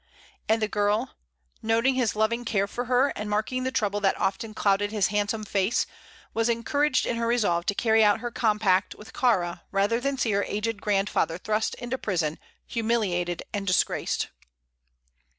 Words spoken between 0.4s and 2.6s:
And the girl, noting his loving